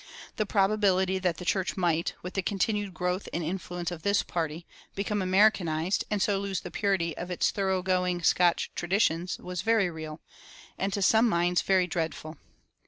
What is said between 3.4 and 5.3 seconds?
influence of this party, become